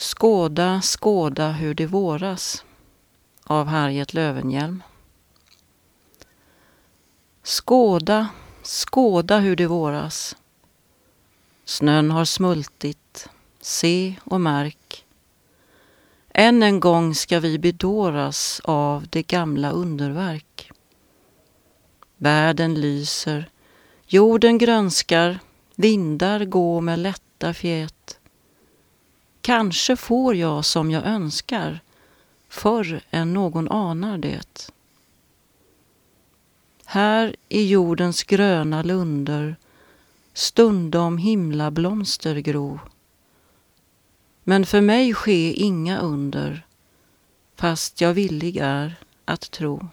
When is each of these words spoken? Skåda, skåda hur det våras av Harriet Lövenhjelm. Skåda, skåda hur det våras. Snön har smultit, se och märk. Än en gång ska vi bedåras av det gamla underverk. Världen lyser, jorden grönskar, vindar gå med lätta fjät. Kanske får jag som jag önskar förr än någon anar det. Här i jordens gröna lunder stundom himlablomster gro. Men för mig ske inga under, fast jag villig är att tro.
Skåda, 0.00 0.80
skåda 0.82 1.50
hur 1.50 1.74
det 1.74 1.86
våras 1.86 2.64
av 3.44 3.66
Harriet 3.66 4.14
Lövenhjelm. 4.14 4.82
Skåda, 7.42 8.28
skåda 8.62 9.38
hur 9.38 9.56
det 9.56 9.66
våras. 9.66 10.36
Snön 11.64 12.10
har 12.10 12.24
smultit, 12.24 13.28
se 13.60 14.14
och 14.24 14.40
märk. 14.40 15.04
Än 16.28 16.62
en 16.62 16.80
gång 16.80 17.14
ska 17.14 17.40
vi 17.40 17.58
bedåras 17.58 18.60
av 18.64 19.06
det 19.10 19.22
gamla 19.22 19.70
underverk. 19.70 20.70
Världen 22.16 22.74
lyser, 22.74 23.50
jorden 24.06 24.58
grönskar, 24.58 25.38
vindar 25.74 26.44
gå 26.44 26.80
med 26.80 26.98
lätta 26.98 27.54
fjät. 27.54 28.19
Kanske 29.50 29.96
får 29.96 30.34
jag 30.34 30.64
som 30.64 30.90
jag 30.90 31.06
önskar 31.06 31.80
förr 32.48 33.00
än 33.10 33.32
någon 33.32 33.68
anar 33.68 34.18
det. 34.18 34.70
Här 36.84 37.36
i 37.48 37.68
jordens 37.68 38.22
gröna 38.22 38.82
lunder 38.82 39.56
stundom 40.34 41.18
himlablomster 41.18 42.36
gro. 42.36 42.80
Men 44.44 44.66
för 44.66 44.80
mig 44.80 45.14
ske 45.14 45.52
inga 45.52 45.98
under, 45.98 46.66
fast 47.56 48.00
jag 48.00 48.14
villig 48.14 48.56
är 48.56 48.94
att 49.24 49.50
tro. 49.50 49.88